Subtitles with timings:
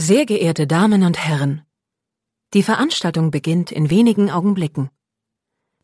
[0.00, 1.62] Sehr geehrte Damen und Herren,
[2.54, 4.90] die Veranstaltung beginnt in wenigen Augenblicken.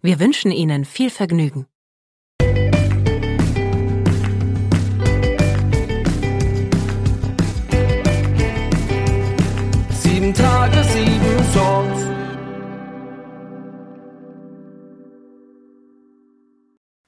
[0.03, 1.67] Wir wünschen Ihnen viel Vergnügen.
[9.91, 12.07] Sieben Tage, sieben Songs.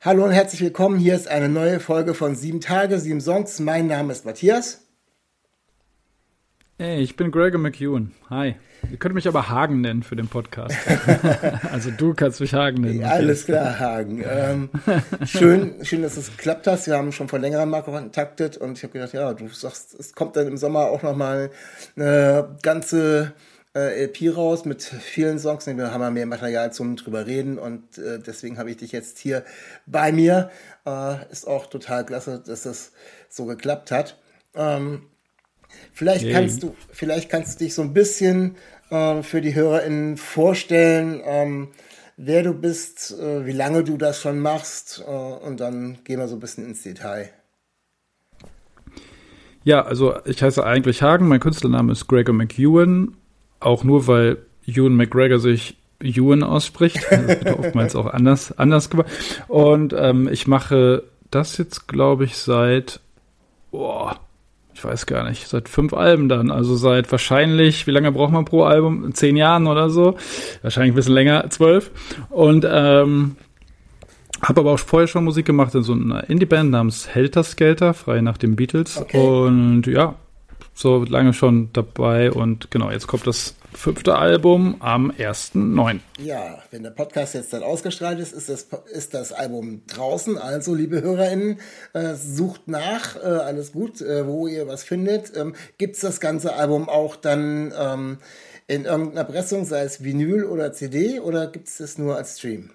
[0.00, 0.98] Hallo und herzlich willkommen.
[0.98, 3.60] Hier ist eine neue Folge von Sieben Tage, sieben Songs.
[3.60, 4.85] Mein Name ist Matthias.
[6.78, 8.12] Hey, ich bin Gregor McEwen.
[8.28, 8.54] Hi.
[8.90, 10.76] Ihr könnt mich aber Hagen nennen für den Podcast.
[11.72, 13.00] also du kannst mich Hagen nennen.
[13.00, 14.22] Ja, alles klar, Hagen.
[14.28, 14.68] Ähm,
[15.24, 16.86] schön, schön, dass es geklappt hast.
[16.86, 20.12] Wir haben schon vor längerem mal kontaktet und ich habe gedacht, ja, du sagst, es
[20.12, 21.50] kommt dann im Sommer auch noch mal
[21.96, 23.32] eine ganze
[23.74, 25.66] äh, LP raus mit vielen Songs.
[25.66, 29.16] Wir haben ja mehr Material zum drüber reden und äh, deswegen habe ich dich jetzt
[29.16, 29.44] hier
[29.86, 30.50] bei mir.
[30.84, 32.92] Äh, ist auch total klasse, dass das
[33.30, 34.18] so geklappt hat.
[34.54, 35.04] Ähm,
[35.92, 36.38] Vielleicht yeah.
[36.38, 38.56] kannst du, vielleicht kannst du dich so ein bisschen
[38.90, 41.68] äh, für die HörerInnen vorstellen, ähm,
[42.16, 46.28] wer du bist, äh, wie lange du das schon machst äh, und dann gehen wir
[46.28, 47.30] so ein bisschen ins Detail.
[49.64, 53.16] Ja, also ich heiße eigentlich Hagen, mein Künstlername ist Gregor McEwen,
[53.58, 57.04] auch nur weil Ewan McGregor sich Ewan ausspricht.
[57.10, 59.10] Das wird oftmals auch anders, anders gemacht.
[59.48, 63.00] Und ähm, ich mache das jetzt, glaube ich, seit
[63.70, 64.20] boah,
[64.76, 66.50] ich weiß gar nicht, seit fünf Alben dann.
[66.50, 69.14] Also seit wahrscheinlich, wie lange braucht man pro Album?
[69.14, 70.16] Zehn Jahren oder so.
[70.60, 71.90] Wahrscheinlich ein bisschen länger, zwölf.
[72.28, 73.36] Und ähm,
[74.42, 78.20] habe aber auch vorher schon Musik gemacht in so einer Indie-Band namens Helter Skelter, frei
[78.20, 78.98] nach den Beatles.
[78.98, 79.18] Okay.
[79.18, 80.14] Und ja,
[80.74, 82.30] so lange schon dabei.
[82.30, 86.00] Und genau, jetzt kommt das fünfte Album am 1.9.
[86.18, 90.38] Ja, wenn der Podcast jetzt dann ausgestrahlt ist, ist das, ist das Album draußen.
[90.38, 91.60] Also, liebe HörerInnen,
[91.92, 95.36] äh, sucht nach, äh, alles gut, äh, wo ihr was findet.
[95.36, 98.18] Ähm, Gibt es das ganze Album auch dann ähm,
[98.66, 102.70] in irgendeiner Pressung, sei es Vinyl oder CD, oder gibt es das nur als Stream?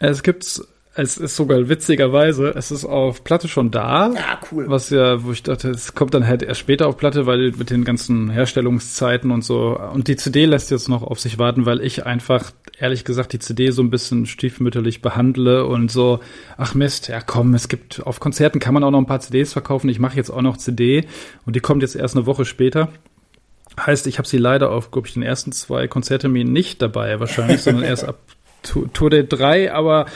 [0.00, 4.12] Es gibt's es ist sogar witzigerweise, es ist auf Platte schon da.
[4.12, 4.68] Ja, cool.
[4.68, 7.70] Was ja, wo ich dachte, es kommt dann halt erst später auf Platte, weil mit
[7.70, 9.78] den ganzen Herstellungszeiten und so.
[9.78, 13.38] Und die CD lässt jetzt noch auf sich warten, weil ich einfach, ehrlich gesagt, die
[13.38, 16.18] CD so ein bisschen stiefmütterlich behandle und so,
[16.56, 19.52] ach Mist, ja komm, es gibt, auf Konzerten kann man auch noch ein paar CDs
[19.52, 19.88] verkaufen.
[19.88, 21.06] Ich mache jetzt auch noch CD
[21.46, 22.88] und die kommt jetzt erst eine Woche später.
[23.78, 27.62] Heißt, ich habe sie leider auf, glaube ich, den ersten zwei Konzertterminen nicht dabei, wahrscheinlich,
[27.62, 28.18] sondern erst ab
[28.62, 30.06] Tour Day 3, aber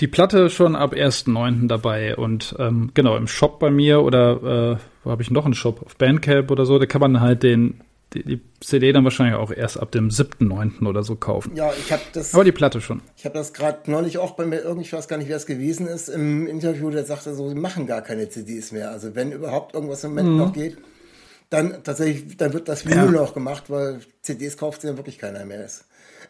[0.00, 1.68] die Platte schon ab 1.9.
[1.68, 5.54] dabei und ähm, genau im Shop bei mir oder äh, wo habe ich noch einen
[5.54, 7.80] Shop auf Bandcamp oder so, da kann man halt den
[8.14, 10.86] die, die CD dann wahrscheinlich auch erst ab dem 7.9.
[10.86, 11.56] oder so kaufen.
[11.56, 12.34] Ja, ich habe das.
[12.34, 13.02] Aber die Platte schon.
[13.16, 15.46] Ich habe das gerade neulich auch bei mir, irgendwie, ich weiß gar nicht, wer es
[15.46, 18.90] gewesen ist, im Interview, der sagte so, sie machen gar keine CDs mehr.
[18.90, 20.36] Also wenn überhaupt irgendwas im Moment mhm.
[20.36, 20.78] noch geht,
[21.50, 23.10] dann tatsächlich, dann wird das Vinyl ja.
[23.10, 25.68] noch gemacht, weil CDs kauft ja wirklich keiner mehr.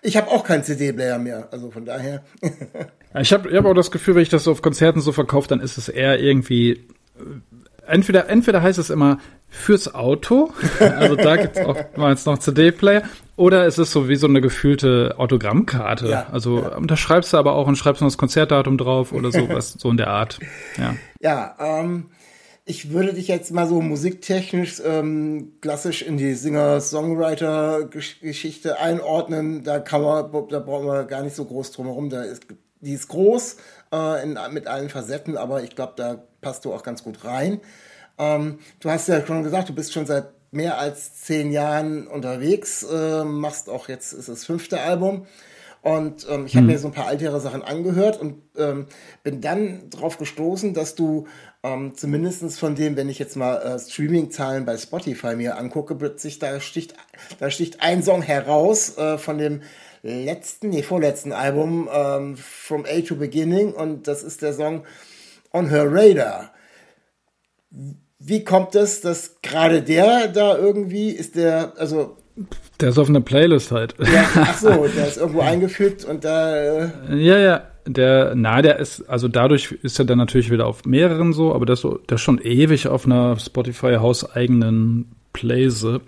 [0.06, 2.22] Ich habe auch keinen CD-Player mehr, also von daher.
[3.18, 5.48] ich habe ich hab auch das Gefühl, wenn ich das so auf Konzerten so verkaufe,
[5.48, 6.84] dann ist es eher irgendwie äh,
[7.88, 9.18] entweder entweder heißt es immer
[9.48, 13.02] fürs Auto, also da gibt es auch mal jetzt noch CD-Player,
[13.34, 16.08] oder es ist so wie so eine gefühlte Autogrammkarte.
[16.08, 16.78] Ja, also ja.
[16.80, 19.96] da schreibst du aber auch und schreibst noch das Konzertdatum drauf oder sowas, so in
[19.96, 20.38] der Art.
[20.78, 22.10] Ja, ja ähm,
[22.68, 29.62] ich würde dich jetzt mal so musiktechnisch ähm, klassisch in die Singer-Songwriter-Geschichte einordnen.
[29.62, 32.10] Da kann man, da brauchen wir gar nicht so groß drum herum.
[32.10, 32.48] Da ist,
[32.80, 33.58] die ist groß
[33.92, 37.60] äh, in, mit allen Facetten, aber ich glaube, da passt du auch ganz gut rein.
[38.18, 42.82] Ähm, du hast ja schon gesagt, du bist schon seit mehr als zehn Jahren unterwegs,
[42.82, 45.28] äh, machst auch jetzt ist das fünfte Album.
[45.86, 46.72] Und ähm, ich habe hm.
[46.72, 48.86] mir so ein paar ältere Sachen angehört und ähm,
[49.22, 51.28] bin dann darauf gestoßen, dass du
[51.62, 56.38] ähm, zumindest von dem, wenn ich jetzt mal äh, Streaming-Zahlen bei Spotify mir angucke, plötzlich
[56.38, 56.94] da sticht,
[57.38, 59.62] da sticht ein Song heraus äh, von dem
[60.02, 64.84] letzten, nee, vorletzten Album ähm, From A to Beginning und das ist der Song
[65.52, 66.52] On Her Radar.
[68.18, 72.16] Wie kommt es, dass gerade der da irgendwie ist der, also
[72.80, 73.94] der ist auf einer Playlist halt.
[73.98, 76.56] Ja, ach so, der ist irgendwo eingefügt und da.
[76.56, 77.62] Äh ja, ja.
[77.86, 81.66] Der, na, der ist, also dadurch ist er dann natürlich wieder auf mehreren so, aber
[81.66, 86.00] der ist, so, der ist schon ewig auf einer Spotify hauseigenen Playse.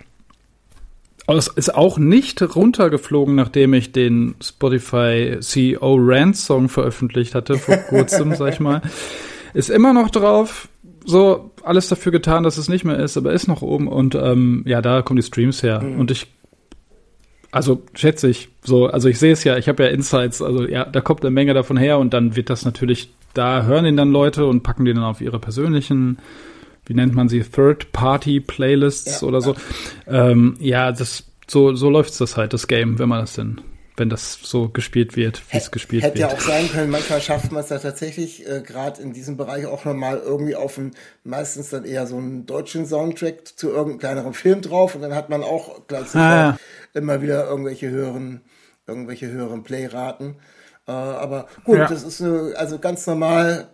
[1.26, 7.58] Aber es ist auch nicht runtergeflogen, nachdem ich den Spotify CEO Rant Song veröffentlicht hatte,
[7.58, 8.80] vor kurzem, sag ich mal.
[9.54, 10.68] Ist immer noch drauf,
[11.04, 14.62] so alles dafür getan, dass es nicht mehr ist, aber ist noch oben und ähm,
[14.66, 15.82] ja, da kommen die Streams her.
[15.82, 16.00] Mhm.
[16.00, 16.26] Und ich
[17.50, 20.84] also schätze ich so, also ich sehe es ja, ich habe ja Insights, also ja,
[20.84, 24.10] da kommt eine Menge davon her und dann wird das natürlich, da hören ihn dann
[24.10, 26.18] Leute und packen den dann auf ihre persönlichen
[26.88, 29.54] wie nennt man sie, Third-Party-Playlists ja, oder so.
[30.06, 33.60] Ja, ähm, ja das, so, so läuft das halt, das Game, wenn man das denn
[33.98, 36.30] wenn das so gespielt wird, wie es gespielt hätte wird.
[36.30, 39.36] Hätte ja auch sein können, manchmal schafft man es da tatsächlich, äh, gerade in diesem
[39.36, 40.92] Bereich auch nochmal irgendwie auf einen,
[41.24, 45.30] meistens dann eher so einen deutschen Soundtrack zu irgendeinem kleineren Film drauf und dann hat
[45.30, 46.58] man auch gleich ah, ja.
[46.94, 48.42] immer wieder irgendwelche höheren,
[48.86, 50.36] irgendwelche höheren Playraten.
[50.86, 51.86] Äh, aber gut, ja.
[51.86, 53.68] das ist eine, also ganz normal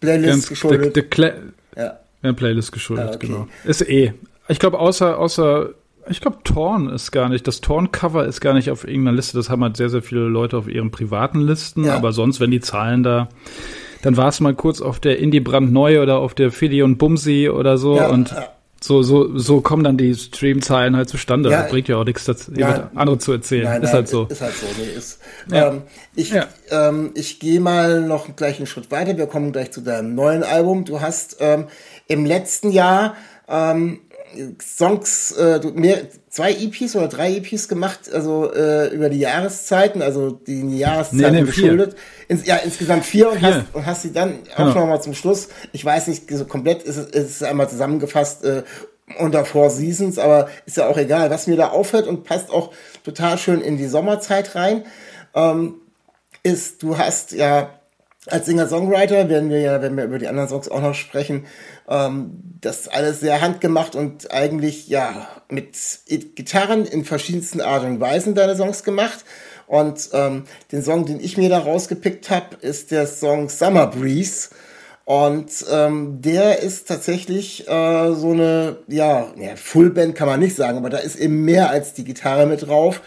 [0.00, 0.96] Playlist ganz, geschuldet.
[0.96, 1.32] De, de
[1.76, 2.00] ja.
[2.22, 3.26] ja, Playlist geschuldet, ah, okay.
[3.26, 3.48] genau.
[3.64, 4.12] Ist eh.
[4.48, 5.70] Ich glaube, außer, außer
[6.08, 7.46] ich glaube, Torn ist gar nicht.
[7.46, 9.36] Das Torn-Cover ist gar nicht auf irgendeiner Liste.
[9.36, 11.84] Das haben halt sehr, sehr viele Leute auf ihren privaten Listen.
[11.84, 11.94] Ja.
[11.94, 13.28] Aber sonst, wenn die Zahlen da,
[14.02, 17.48] dann war es mal kurz auf der Indie brandneu oder auf der Fidi und Bumsi
[17.48, 17.96] oder so.
[17.96, 18.48] Ja, und ja.
[18.80, 21.50] so, so, so kommen dann die Streamzahlen halt zustande.
[21.50, 23.64] Ja, das bringt ja auch nichts, das ja, andere zu erzählen.
[23.64, 24.26] Nein, ist nein, halt so.
[24.26, 24.66] Ist halt so.
[24.78, 25.20] Nee, ist,
[25.50, 25.82] ähm,
[26.14, 26.34] ich
[26.70, 29.16] ähm, ich gehe mal noch gleich einen Schritt weiter.
[29.16, 30.84] Wir kommen gleich zu deinem neuen Album.
[30.84, 31.66] Du hast ähm,
[32.06, 33.14] im letzten Jahr
[33.48, 34.00] ähm,
[34.60, 40.30] Songs, äh, mehr, zwei EPs oder drei EPs gemacht, also äh, über die Jahreszeiten, also
[40.30, 41.96] die Jahreszeiten nee, nee, geschuldet.
[42.28, 43.54] Ins, ja, insgesamt vier und, vier.
[43.54, 44.70] Hast, und hast sie dann genau.
[44.70, 48.44] auch noch mal zum Schluss, ich weiß nicht, so komplett ist es ist einmal zusammengefasst
[48.44, 48.62] äh,
[49.18, 52.72] unter Four Seasons, aber ist ja auch egal, was mir da auffällt und passt auch
[53.04, 54.84] total schön in die Sommerzeit rein,
[55.34, 55.74] ähm,
[56.42, 57.70] ist, du hast ja
[58.26, 61.44] als Singer-Songwriter, werden wir ja, wenn wir über die anderen Songs auch noch sprechen,
[61.88, 65.76] ähm, das alles sehr handgemacht und eigentlich ja mit
[66.34, 69.24] Gitarren in verschiedensten Art und Weisen deine Songs gemacht.
[69.66, 74.50] Und ähm, den Song, den ich mir da rausgepickt habe, ist der Song Summer Breeze.
[75.04, 80.78] Und ähm, der ist tatsächlich äh, so eine, ja, ja, Fullband kann man nicht sagen,
[80.78, 83.02] aber da ist eben mehr als die Gitarre mit drauf.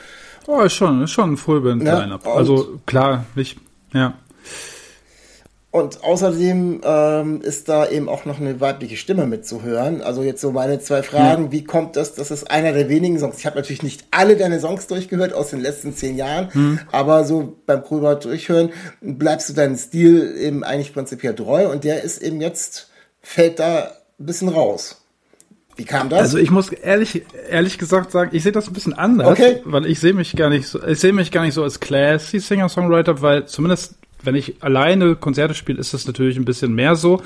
[0.46, 2.26] Oh, ist schon, ist schon ein Fullband-Line-Up.
[2.26, 3.58] Ja, also klar, nicht,
[3.94, 4.14] ja.
[5.78, 10.02] Und außerdem ähm, ist da eben auch noch eine weibliche Stimme mitzuhören.
[10.02, 11.46] Also jetzt so meine zwei Fragen.
[11.46, 11.52] Ja.
[11.52, 12.16] Wie kommt das?
[12.16, 13.38] Das ist einer der wenigen Songs.
[13.38, 16.80] Ich habe natürlich nicht alle deine Songs durchgehört aus den letzten zehn Jahren, hm.
[16.92, 18.72] aber so beim Prober durchhören
[19.02, 22.90] bleibst du deinem Stil eben eigentlich prinzipiell treu und der ist eben jetzt,
[23.22, 25.02] fällt da ein bisschen raus.
[25.76, 26.20] Wie kam das?
[26.20, 29.62] Also ich muss ehrlich, ehrlich gesagt sagen, ich sehe das ein bisschen anders, okay.
[29.64, 32.40] weil ich sehe mich gar nicht so, ich sehe mich gar nicht so als classy
[32.40, 37.22] Singer-Songwriter, weil zumindest wenn ich alleine Konzerte spiele, ist das natürlich ein bisschen mehr so.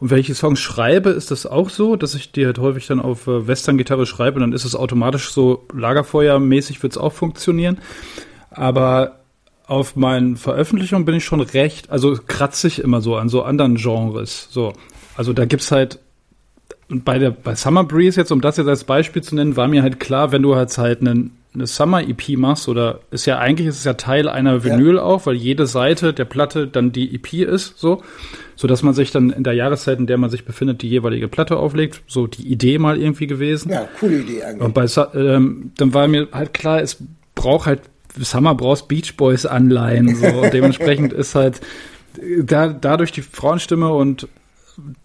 [0.00, 2.86] Und wenn ich die Songs schreibe, ist das auch so, dass ich die halt häufig
[2.86, 7.12] dann auf äh, Western-Gitarre schreibe und dann ist es automatisch so Lagerfeuermäßig wird es auch
[7.12, 7.78] funktionieren.
[8.50, 9.18] Aber
[9.66, 13.74] auf meinen Veröffentlichungen bin ich schon recht, also kratze ich immer so an so anderen
[13.74, 14.48] Genres.
[14.50, 14.72] So.
[15.16, 15.98] Also da gibt's halt
[16.88, 19.82] bei der bei Summer Breeze jetzt, um das jetzt als Beispiel zu nennen, war mir
[19.82, 23.68] halt klar, wenn du halt halt einen eine Summer EP machst oder ist ja eigentlich
[23.68, 25.02] ist es ja Teil einer Vinyl ja.
[25.02, 28.02] auch, weil jede Seite der Platte dann die EP ist, so,
[28.56, 31.28] so dass man sich dann in der Jahreszeit, in der man sich befindet, die jeweilige
[31.28, 33.70] Platte auflegt, so die Idee mal irgendwie gewesen.
[33.70, 34.62] Ja, coole Idee eigentlich.
[34.62, 36.96] Und bei ähm, dann war mir halt klar, es
[37.34, 37.82] braucht halt
[38.20, 41.60] Summer brauchst Beach Boys Anleihen so und dementsprechend ist halt
[42.42, 44.28] da dadurch die Frauenstimme und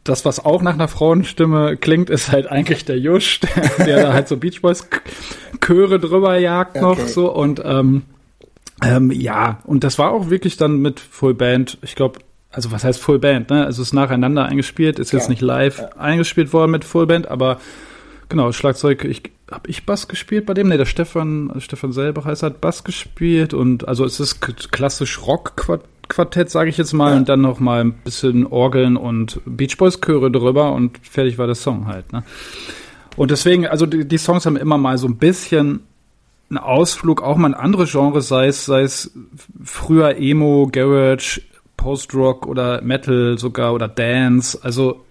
[0.04, 4.14] das, was auch nach einer Frauenstimme klingt, ist halt eigentlich der Jusch, der, der da
[4.14, 4.88] halt so Beach Boys
[5.60, 7.08] Chöre drüber jagt noch okay.
[7.08, 8.04] so und ähm,
[8.84, 12.20] ähm, ja, und das war auch wirklich dann mit Full Band, ich glaube,
[12.52, 13.66] also was heißt Full Band, ne?
[13.66, 15.20] Also es ist nacheinander eingespielt, ist ja.
[15.20, 15.90] jetzt nicht live ja.
[15.98, 17.60] eingespielt worden mit Full Band, aber
[18.30, 20.68] genau, Schlagzeug, ich habe ich Bass gespielt bei dem?
[20.68, 25.56] Ne, der Stefan, Stefan selber heißt hat Bass gespielt und also es ist klassisch Rock
[26.14, 27.18] Quartett, sage ich jetzt mal, ja.
[27.18, 31.48] und dann noch mal ein bisschen Orgeln und Beach Boys Chöre drüber und fertig war
[31.48, 32.14] der Song halt.
[32.14, 32.24] Ne?
[33.16, 35.82] Und deswegen, also die, die Songs haben immer mal so ein bisschen
[36.50, 39.12] einen Ausflug, auch mal in andere Genres, sei es, sei es
[39.64, 41.42] früher Emo, Garage,
[41.78, 45.04] Post-Rock oder Metal sogar oder Dance, also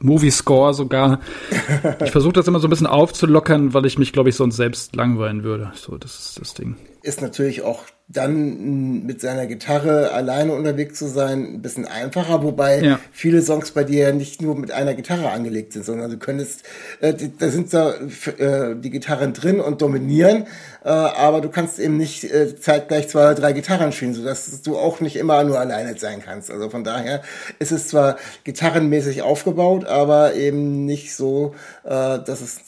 [0.00, 1.20] Movie Score sogar.
[2.04, 4.96] Ich versuche das immer so ein bisschen aufzulockern, weil ich mich, glaube ich, sonst selbst
[4.96, 5.70] langweilen würde.
[5.74, 6.76] So, das ist das Ding.
[7.02, 12.80] Ist natürlich auch dann mit seiner Gitarre alleine unterwegs zu sein, ein bisschen einfacher, wobei
[12.82, 13.00] ja.
[13.12, 16.64] viele Songs bei dir nicht nur mit einer Gitarre angelegt sind, sondern du könntest,
[17.00, 20.46] äh, da sind da äh, die Gitarren drin und dominieren,
[20.84, 24.76] äh, aber du kannst eben nicht äh, zeitgleich zwei oder drei Gitarren spielen, sodass du
[24.76, 26.50] auch nicht immer nur alleine sein kannst.
[26.50, 27.22] Also von daher
[27.60, 31.54] ist es zwar gitarrenmäßig aufgebaut, aber eben nicht so,
[31.84, 32.60] äh, dass es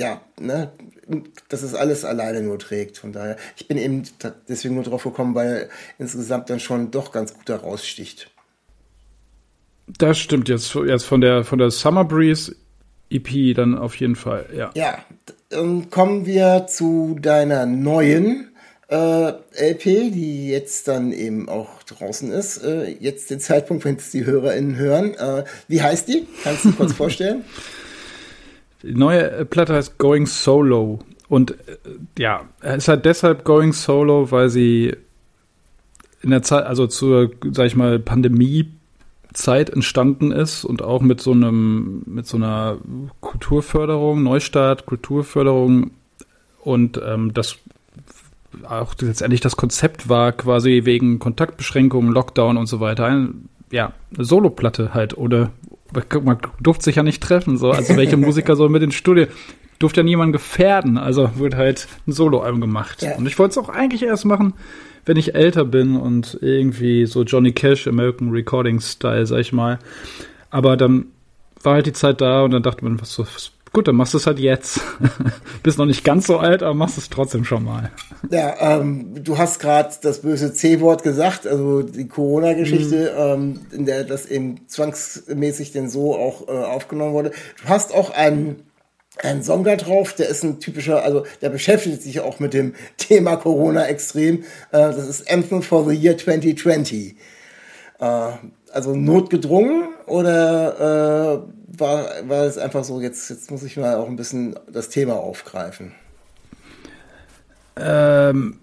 [0.00, 0.72] ja, ne,
[1.48, 2.98] dass es alles alleine nur trägt.
[2.98, 4.02] Von daher, ich bin eben
[4.48, 8.30] deswegen nur drauf gekommen, weil er insgesamt dann schon doch ganz gut heraussticht.
[9.98, 12.54] Das stimmt jetzt, jetzt von der von der Summer Breeze
[13.10, 14.70] EP dann auf jeden Fall, ja.
[14.74, 14.98] Ja,
[15.48, 18.50] dann kommen wir zu deiner neuen
[18.88, 22.58] äh, LP, die jetzt dann eben auch draußen ist.
[22.58, 25.14] Äh, jetzt den Zeitpunkt, wenn es die HörerInnen hören.
[25.14, 26.26] Äh, wie heißt die?
[26.42, 27.44] Kannst du kurz vorstellen?
[28.82, 31.00] Die neue Platte heißt Going Solo.
[31.28, 31.76] Und äh,
[32.18, 34.94] ja, ist halt deshalb Going Solo, weil sie
[36.22, 41.32] in der Zeit, also zur, sag ich mal, Pandemie-Zeit entstanden ist und auch mit so
[41.32, 42.78] einem, mit so einer
[43.20, 45.92] Kulturförderung, Neustart, Kulturförderung
[46.62, 47.58] und ähm, das
[48.68, 54.24] auch letztendlich das Konzept war quasi wegen Kontaktbeschränkungen, Lockdown und so weiter, ein, ja, eine
[54.24, 55.14] Soloplatte halt
[55.92, 59.26] oder man durfte sich ja nicht treffen, so, also welche Musiker soll mit ins Studio?
[59.78, 63.02] Durfte ja niemand gefährden, also wurde halt ein Soloalbum gemacht.
[63.02, 63.16] Ja.
[63.16, 64.52] Und ich wollte es auch eigentlich erst machen,
[65.06, 69.78] wenn ich älter bin und irgendwie so Johnny Cash, American Recording Style, sag ich mal.
[70.50, 71.06] Aber dann
[71.62, 74.18] war halt die Zeit da und dann dachte man, was, was Gut, dann machst du
[74.18, 74.80] es halt jetzt.
[75.62, 77.90] Bist noch nicht ganz so alt, aber machst es trotzdem schon mal.
[78.28, 83.18] Ja, ähm, du hast gerade das böse C-Wort gesagt, also die Corona-Geschichte, mhm.
[83.18, 87.30] ähm, in der das eben zwangsmäßig denn so auch äh, aufgenommen wurde.
[87.62, 88.64] Du hast auch einen
[89.18, 92.74] einen Song da drauf, der ist ein typischer, also der beschäftigt sich auch mit dem
[92.96, 94.42] Thema Corona extrem.
[94.72, 97.16] Äh, das ist Anthem for the Year 2020.
[97.98, 98.04] Äh,
[98.72, 104.06] also notgedrungen oder äh, war, war es einfach so, jetzt, jetzt muss ich mal auch
[104.06, 105.92] ein bisschen das Thema aufgreifen.
[107.80, 108.58] Ähm,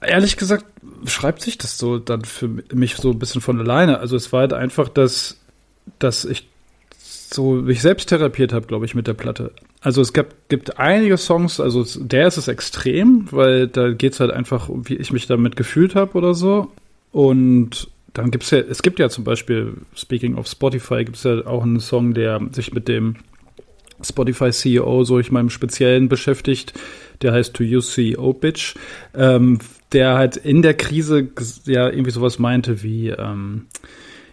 [0.00, 0.64] ehrlich gesagt,
[1.06, 3.98] schreibt sich das so dann für mich so ein bisschen von alleine.
[4.00, 5.38] Also es war halt einfach, dass,
[5.98, 6.48] dass ich
[6.98, 9.52] so mich selbst therapiert habe, glaube ich, mit der Platte.
[9.80, 14.20] Also es gab, gibt einige Songs, also der ist es extrem, weil da geht es
[14.20, 16.72] halt einfach, wie ich mich damit gefühlt habe oder so.
[17.12, 21.24] Und dann gibt es ja, es gibt ja zum Beispiel, speaking of Spotify, gibt es
[21.24, 23.16] ja auch einen Song, der sich mit dem
[24.02, 26.74] Spotify CEO so ich meinem Speziellen beschäftigt,
[27.22, 28.74] der heißt To You CEO Bitch,
[29.14, 29.58] ähm,
[29.92, 31.28] der halt in der Krise
[31.64, 33.66] ja irgendwie sowas meinte wie, ähm,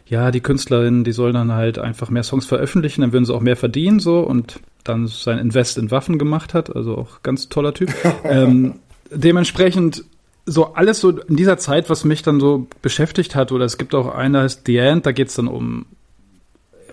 [0.07, 3.41] ja, die Künstlerinnen, die sollen dann halt einfach mehr Songs veröffentlichen, dann würden sie auch
[3.41, 7.74] mehr verdienen, so und dann sein Invest in Waffen gemacht hat, also auch ganz toller
[7.74, 7.91] Typ.
[8.24, 8.75] ähm,
[9.10, 10.05] dementsprechend
[10.45, 13.95] so alles so in dieser Zeit, was mich dann so beschäftigt hat, oder es gibt
[13.95, 15.88] auch einer, heißt The End, da geht es dann um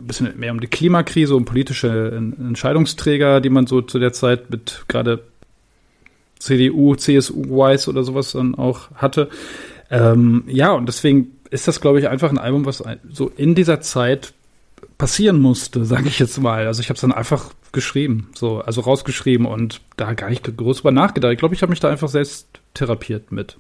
[0.02, 4.50] ein bisschen mehr um die Klimakrise, um politische Entscheidungsträger, die man so zu der Zeit
[4.50, 5.23] mit gerade
[6.38, 9.28] CDU, CSU-Wise oder sowas dann auch hatte.
[9.90, 13.80] Ähm, ja, und deswegen ist das, glaube ich, einfach ein Album, was so in dieser
[13.80, 14.32] Zeit
[14.99, 16.66] passieren musste, sage ich jetzt mal.
[16.66, 20.80] Also ich habe es dann einfach geschrieben, so also rausgeschrieben und da gar nicht groß
[20.80, 21.32] über nachgedacht.
[21.32, 23.56] Ich glaube, ich habe mich da einfach selbst therapiert mit.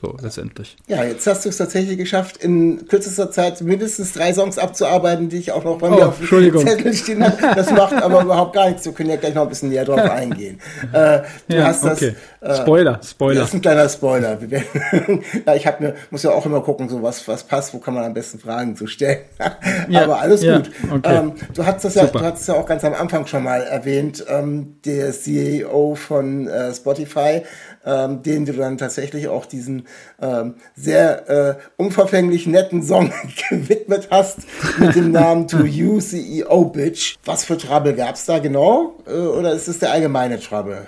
[0.00, 0.78] So, letztendlich.
[0.86, 5.36] Ja, jetzt hast du es tatsächlich geschafft, in kürzester Zeit mindestens drei Songs abzuarbeiten, die
[5.36, 7.36] ich auch noch bei mir oh, auf dem Zettel stehen habe.
[7.54, 8.86] Das macht aber überhaupt gar nichts.
[8.86, 10.58] Wir können ja gleich noch ein bisschen näher drauf eingehen.
[10.92, 12.00] Äh, du ja, hast das.
[12.00, 13.40] Äh, Spoiler, Spoiler.
[13.40, 14.38] Das ist ein kleiner Spoiler.
[15.46, 17.92] ja, ich hab mir, muss ja auch immer gucken, so was, was passt, wo kann
[17.92, 19.18] man am besten Fragen zu stellen.
[19.90, 20.70] ja, aber alles gut.
[20.90, 21.16] Okay.
[21.16, 22.20] Ähm, du hast das ja, Super.
[22.20, 26.48] du hast es ja auch ganz am Anfang schon mal erwähnt, ähm, der CEO von
[26.48, 27.42] äh, Spotify
[27.84, 29.86] ähm, den du dann tatsächlich auch diesen
[30.20, 33.12] ähm, sehr äh, unverfänglich netten Song
[33.50, 34.40] gewidmet hast
[34.78, 37.16] mit dem Namen To You CEO Bitch.
[37.24, 38.98] Was für Trouble gab es da genau?
[39.06, 40.86] Äh, oder ist es der allgemeine Trouble?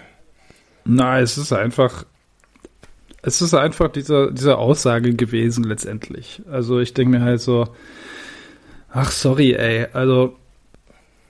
[0.84, 2.04] Nein, es ist einfach
[3.22, 6.42] es ist einfach dieser, diese Aussage gewesen letztendlich.
[6.50, 7.68] Also ich denke mir halt so,
[8.90, 10.37] ach sorry, ey, also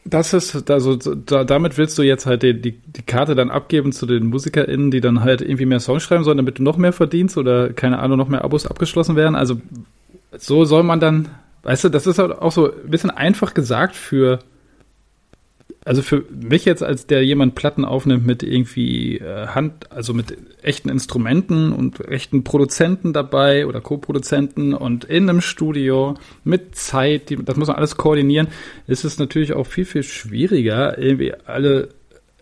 [0.05, 3.93] das ist, also da, damit willst du jetzt halt die, die, die Karte dann abgeben
[3.93, 6.93] zu den MusikerInnen, die dann halt irgendwie mehr Songs schreiben sollen, damit du noch mehr
[6.93, 9.37] verdienst oder keine Ahnung, noch mehr Abos abgeschlossen werden.
[9.37, 9.61] Also
[10.37, 11.29] so soll man dann,
[11.63, 14.41] weißt du, das ist halt auch so ein bisschen einfach gesagt für
[15.85, 20.37] also für mich jetzt, als der jemand Platten aufnimmt mit irgendwie äh, Hand, also mit
[20.63, 27.57] echten Instrumenten und echten Produzenten dabei oder Co-Produzenten und in einem Studio mit Zeit, das
[27.57, 28.49] muss man alles koordinieren,
[28.87, 31.89] ist es natürlich auch viel, viel schwieriger, irgendwie alle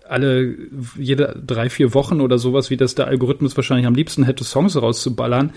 [0.06, 0.56] alle
[0.99, 4.76] jede drei, vier Wochen oder sowas, wie das der Algorithmus wahrscheinlich am liebsten hätte, Songs
[4.76, 5.52] rauszuballern,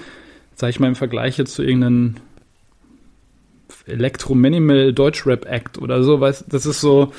[0.54, 2.16] sag ich mal im Vergleich jetzt zu irgendeinem
[3.88, 7.12] Elektro-Minimal Deutsch-Rap-Act oder so, weißt das ist so,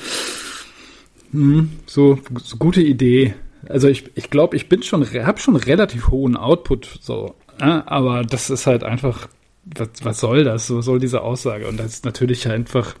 [1.35, 3.35] hm, so, so gute Idee.
[3.67, 7.35] Also ich, ich glaube, ich bin schon, habe schon relativ hohen Output, so.
[7.59, 9.27] Ja, aber das ist halt einfach,
[9.65, 10.67] was, was soll das?
[10.67, 11.67] So soll diese Aussage?
[11.67, 12.95] Und das ist natürlich einfach,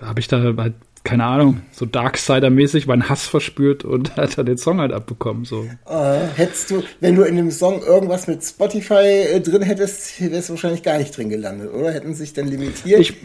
[0.00, 4.56] habe ich da halt keine Ahnung, so Darksider-mäßig meinen Hass verspürt und hat dann den
[4.56, 5.44] Song halt abbekommen.
[5.44, 5.66] So.
[5.86, 8.94] Äh, hättest du, wenn du in dem Song irgendwas mit Spotify
[9.34, 11.92] äh, drin hättest, wärst du wahrscheinlich gar nicht drin gelandet, oder?
[11.92, 13.00] Hätten sich dann limitiert?
[13.00, 13.16] Ich,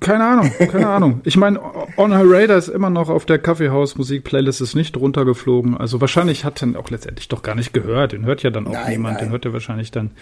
[0.00, 1.20] keine Ahnung, keine Ahnung.
[1.24, 1.60] Ich meine,
[1.98, 5.76] On Her Radar ist immer noch auf der Kaffeehaus-Musik-Playlist ist nicht runtergeflogen.
[5.76, 8.12] Also wahrscheinlich hat dann auch letztendlich doch gar nicht gehört.
[8.12, 9.16] Den hört ja dann auch nein, niemand.
[9.16, 9.26] Nein.
[9.26, 10.12] Den hört ja wahrscheinlich dann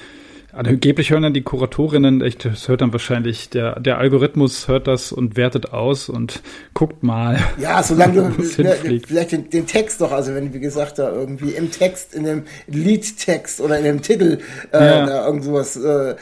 [0.55, 5.11] Angeblich hören dann die Kuratorinnen, echt, das hört dann wahrscheinlich, der, der Algorithmus hört das
[5.11, 6.43] und wertet aus und
[6.75, 7.39] guckt mal.
[7.59, 11.51] Ja, solange du ne, vielleicht den, den, Text doch, also wenn, wie gesagt, da irgendwie
[11.51, 14.39] im Text, in dem Liedtext oder in dem Titel
[14.73, 15.07] äh, ja.
[15.07, 16.15] da irgend sowas äh,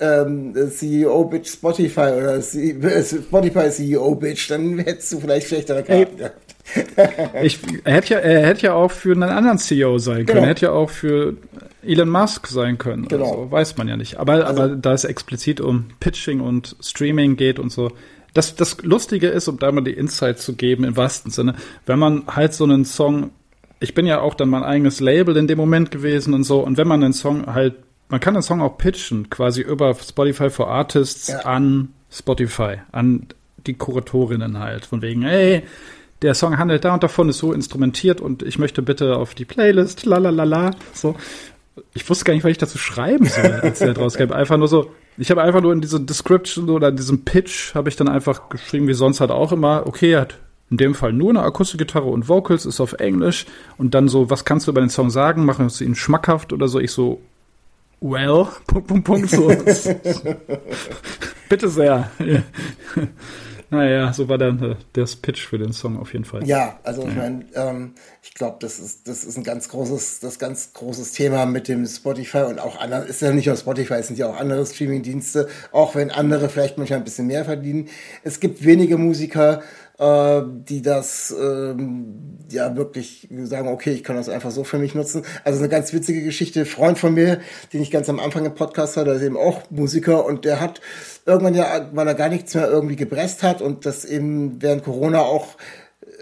[0.00, 6.16] ähm, CEO Bitch Spotify oder äh, Spotify CEO Bitch, dann hättest du vielleicht schlechtere Karten
[6.16, 6.36] gehabt.
[7.42, 10.26] ich, er hätte ja, er hätte ja auch für einen anderen CEO sein können.
[10.26, 10.40] Genau.
[10.42, 11.34] Er hätte ja auch für
[11.82, 13.08] Elon Musk sein können.
[13.08, 13.44] Genau.
[13.44, 14.18] So, weiß man ja nicht.
[14.18, 17.92] Aber, also, aber da es explizit um Pitching und Streaming geht und so.
[18.34, 21.56] Das, das Lustige ist, um da mal die Insights zu geben, im wahrsten Sinne,
[21.86, 23.30] wenn man halt so einen Song,
[23.80, 26.76] ich bin ja auch dann mein eigenes Label in dem Moment gewesen und so, und
[26.76, 27.74] wenn man einen Song halt,
[28.08, 31.40] man kann einen Song auch pitchen, quasi über Spotify for Artists ja.
[31.40, 33.26] an Spotify, an
[33.66, 35.64] die Kuratorinnen halt, von wegen, ey,
[36.22, 39.44] der Song handelt da und davon, ist so instrumentiert und ich möchte bitte auf die
[39.44, 41.16] Playlist, la la la la, so
[41.94, 44.32] ich wusste gar nicht, was ich dazu schreiben soll, als der rauskam.
[44.32, 47.88] Einfach nur so, ich habe einfach nur in dieser Description oder in diesem Pitch habe
[47.88, 50.38] ich dann einfach geschrieben, wie sonst halt auch immer, okay, er hat
[50.70, 53.46] in dem Fall nur eine Akustikgitarre und Vocals, ist auf Englisch
[53.76, 55.44] und dann so, was kannst du über den Song sagen?
[55.44, 56.78] Machen wir ihn schmackhaft oder so?
[56.78, 57.20] Ich so,
[58.00, 59.48] well, Punkt, Punkt, Punkt, so.
[61.48, 62.10] Bitte sehr.
[63.70, 66.44] Naja, so war dann äh, der Pitch für den Song auf jeden Fall.
[66.44, 70.40] Ja, also ich meine, ähm, ich glaube, das ist, das ist ein ganz großes, das
[70.40, 74.08] ganz großes Thema mit dem Spotify und auch anderen, ist ja nicht nur Spotify, es
[74.08, 77.88] sind ja auch andere Streaming-Dienste, auch wenn andere vielleicht manchmal ein bisschen mehr verdienen.
[78.24, 79.62] Es gibt wenige Musiker,
[80.00, 84.94] äh, die das ähm, ja wirklich sagen, okay, ich kann das einfach so für mich
[84.94, 85.22] nutzen.
[85.44, 87.40] Also eine ganz witzige Geschichte, Freund von mir,
[87.72, 90.58] den ich ganz am Anfang im Podcast hatte, der ist eben auch Musiker und der
[90.58, 90.80] hat
[91.26, 95.20] irgendwann ja, weil er gar nichts mehr irgendwie gepresst hat und das eben während Corona
[95.20, 95.48] auch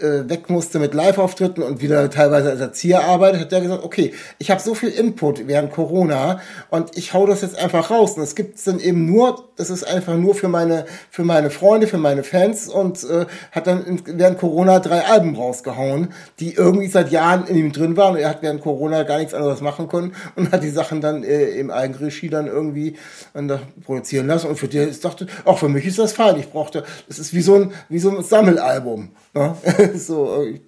[0.01, 4.13] äh, weg musste mit Live-Auftritten und wieder teilweise als Erzieher arbeitet, hat der gesagt, okay,
[4.37, 6.39] ich habe so viel Input während Corona
[6.69, 8.13] und ich hau das jetzt einfach raus.
[8.17, 11.87] Und es gibt dann eben nur, das ist einfach nur für meine, für meine Freunde,
[11.87, 16.87] für meine Fans und äh, hat dann in, während Corona drei Alben rausgehauen, die irgendwie
[16.87, 18.15] seit Jahren in ihm drin waren.
[18.15, 21.23] Und er hat während Corona gar nichts anderes machen können und hat die Sachen dann
[21.23, 22.95] äh, im Eigenregie dann irgendwie
[23.33, 24.47] äh, produzieren lassen.
[24.47, 26.39] Und für die ich dachte, auch für mich ist das fein.
[26.39, 29.09] Ich brauchte, das ist wie so ein, wie so ein Sammelalbum.
[29.33, 29.55] Ne?
[29.97, 30.59] so, äh,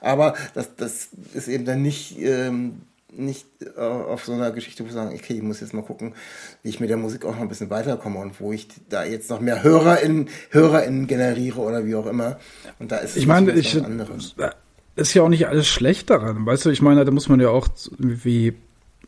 [0.00, 4.88] aber das, das ist eben dann nicht, ähm, nicht äh, auf so einer Geschichte, wo
[4.88, 6.14] ich sage, okay, ich muss jetzt mal gucken,
[6.62, 9.30] wie ich mit der Musik auch noch ein bisschen weiterkomme und wo ich da jetzt
[9.30, 12.38] noch mehr HörerInnen, HörerInnen generiere oder wie auch immer.
[12.78, 13.80] Und da ist es ich meine, ich,
[14.96, 16.46] ist ja auch nicht alles schlecht daran.
[16.46, 18.54] Weißt du, ich meine, da muss man ja auch wie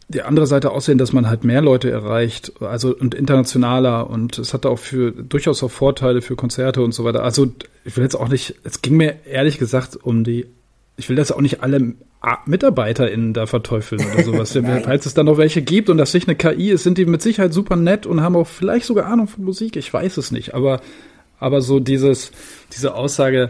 [0.09, 4.55] die andere Seite aussehen, dass man halt mehr Leute erreicht, also und internationaler und es
[4.55, 7.23] hat auch für durchaus auch Vorteile für Konzerte und so weiter.
[7.23, 7.53] Also
[7.85, 10.47] ich will jetzt auch nicht, es ging mir ehrlich gesagt um die,
[10.97, 11.95] ich will das auch nicht alle
[12.47, 14.59] MitarbeiterInnen da verteufeln oder sowas.
[14.85, 17.21] Falls es da noch welche gibt und das sich eine KI ist, sind die mit
[17.21, 19.77] Sicherheit super nett und haben auch vielleicht sogar Ahnung von Musik.
[19.77, 20.81] Ich weiß es nicht, aber
[21.39, 22.33] aber so dieses
[22.73, 23.49] diese Aussage,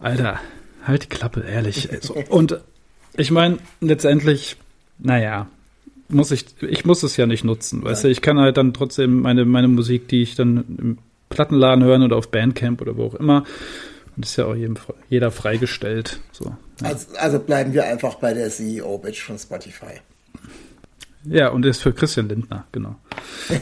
[0.00, 0.38] Alter,
[0.84, 1.88] halt die Klappe, ehrlich.
[2.30, 2.60] Und
[3.16, 4.56] ich meine letztendlich,
[4.98, 5.48] naja,
[6.08, 9.20] muss ich, ich muss es ja nicht nutzen, weißt du, ich kann halt dann trotzdem
[9.20, 13.14] meine, meine Musik, die ich dann im Plattenladen hören oder auf Bandcamp oder wo auch
[13.14, 13.44] immer,
[14.16, 14.76] und ist ja auch jedem,
[15.08, 16.46] jeder freigestellt, so.
[16.80, 16.88] Ja.
[16.88, 20.00] Also, also bleiben wir einfach bei der CEO-Bitch von Spotify.
[21.24, 22.96] Ja, und ist für Christian Lindner, genau.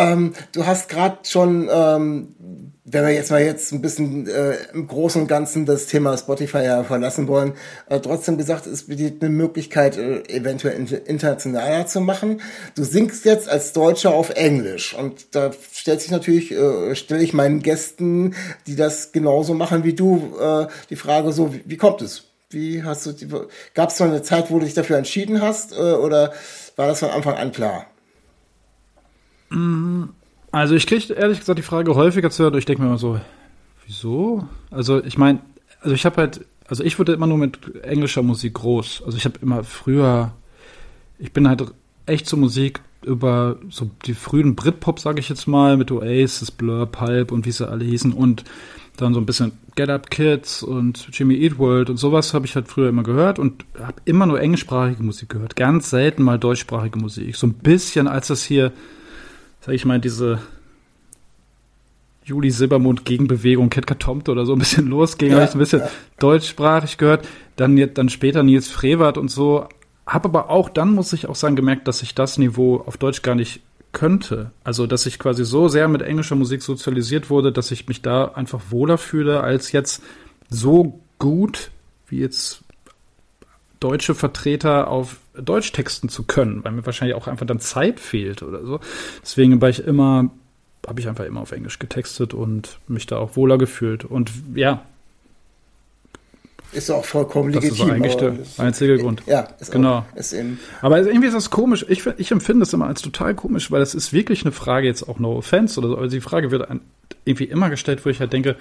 [0.00, 2.34] ähm, du hast gerade schon ähm,
[2.92, 6.64] wenn wir jetzt mal jetzt ein bisschen äh, im Großen und Ganzen das Thema Spotify
[6.64, 7.52] ja verlassen wollen,
[7.88, 12.40] äh, trotzdem gesagt, es bietet eine Möglichkeit, äh, eventuell internationaler zu machen.
[12.74, 17.32] Du singst jetzt als Deutscher auf Englisch und da stellt sich natürlich, äh, stelle ich
[17.32, 18.34] meinen Gästen,
[18.66, 22.24] die das genauso machen wie du, äh, die Frage so, wie, wie kommt es?
[22.48, 25.76] Wie hast du, gab es so eine Zeit, wo du dich dafür entschieden hast äh,
[25.76, 26.32] oder
[26.76, 27.86] war das von Anfang an klar?
[29.50, 30.04] Mm
[30.52, 32.98] also ich kriege ehrlich gesagt die Frage häufiger zu hören und ich denke mir immer
[32.98, 33.20] so,
[33.86, 34.48] wieso?
[34.70, 35.40] Also ich meine,
[35.80, 39.02] also ich habe halt, also ich wurde immer nur mit englischer Musik groß.
[39.04, 40.32] Also ich habe immer früher,
[41.18, 41.64] ich bin halt
[42.06, 46.86] echt zur Musik über so die frühen Britpop, sage ich jetzt mal, mit Oasis, Blur,
[46.86, 48.44] Pulp und wie sie alle hießen und
[48.96, 52.56] dann so ein bisschen Get Up Kids und Jimmy Eat World und sowas habe ich
[52.56, 55.56] halt früher immer gehört und habe immer nur englischsprachige Musik gehört.
[55.56, 57.36] Ganz selten mal deutschsprachige Musik.
[57.36, 58.72] So ein bisschen, als das hier
[59.60, 60.40] sag ich mal, diese
[62.24, 65.80] Juli Silbermond Gegenbewegung, Ketka Tomte oder so ein bisschen losging, ja, habe ich ein bisschen
[65.80, 65.90] ja.
[66.18, 67.26] deutschsprachig gehört.
[67.56, 69.66] Dann, dann später Nils Frevert und so.
[70.06, 73.22] Habe aber auch, dann muss ich auch sagen, gemerkt, dass ich das Niveau auf Deutsch
[73.22, 73.60] gar nicht
[73.92, 74.50] könnte.
[74.64, 78.26] Also, dass ich quasi so sehr mit englischer Musik sozialisiert wurde, dass ich mich da
[78.26, 80.02] einfach wohler fühle, als jetzt
[80.48, 81.70] so gut
[82.08, 82.62] wie jetzt
[83.78, 88.42] deutsche Vertreter auf Deutsch texten zu können, weil mir wahrscheinlich auch einfach dann Zeit fehlt
[88.42, 88.80] oder so.
[89.22, 90.30] Deswegen war ich immer,
[90.86, 94.04] habe ich einfach immer auf Englisch getextet und mich da auch wohler gefühlt.
[94.04, 94.84] Und ja.
[96.72, 97.70] Ist auch vollkommen legitim.
[97.70, 99.22] Das ist eigentlich der einzige Grund.
[99.26, 99.98] Ja, ist genau.
[99.98, 101.84] Auch, ist eben aber irgendwie ist das komisch.
[101.88, 105.08] Ich, ich empfinde es immer als total komisch, weil es ist wirklich eine Frage, jetzt
[105.08, 106.68] auch no offense oder so, aber die Frage wird
[107.24, 108.56] irgendwie immer gestellt, wo ich halt denke,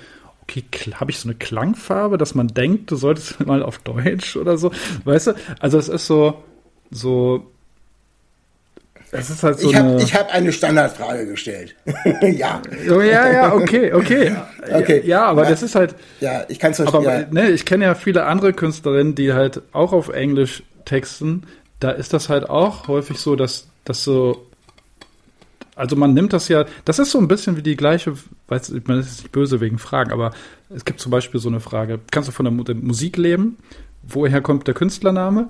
[0.49, 0.63] okay,
[0.95, 4.71] habe ich so eine Klangfarbe, dass man denkt, du solltest mal auf Deutsch oder so,
[5.05, 5.33] weißt du?
[5.59, 6.43] Also es ist so,
[6.91, 7.51] so,
[9.11, 11.75] es ist halt so ich habe eine, hab eine Standardfrage gestellt.
[12.21, 12.61] ja.
[12.89, 14.35] Oh, ja, ja, okay, okay.
[14.71, 15.01] okay.
[15.05, 15.49] Ja, aber ja.
[15.49, 15.95] das ist halt.
[16.19, 16.99] Ja, ich kann es verstehen.
[16.99, 17.27] Aber ja.
[17.31, 21.43] ne, ich kenne ja viele andere Künstlerinnen, die halt auch auf Englisch texten.
[21.79, 24.45] Da ist das halt auch häufig so, dass, dass so
[25.79, 28.13] also man nimmt das ja, das ist so ein bisschen wie die gleiche,
[28.49, 30.31] weiß ich, man ist nicht böse wegen Fragen, aber
[30.69, 33.57] es gibt zum Beispiel so eine Frage, kannst du von der Musik leben?
[34.03, 35.47] Woher kommt der Künstlername?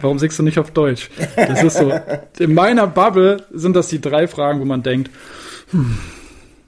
[0.00, 1.10] Warum singst du nicht auf Deutsch?
[1.36, 1.92] Das ist so,
[2.38, 5.10] in meiner Bubble sind das die drei Fragen, wo man denkt,
[5.70, 5.98] hm,